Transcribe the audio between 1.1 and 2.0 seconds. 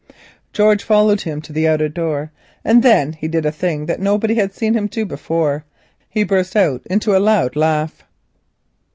him to the outer